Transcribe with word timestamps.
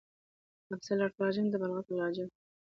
افضل 0.73 0.99
التراجم 1.01 1.45
بالغت 1.51 1.87
العاجم 1.91 2.29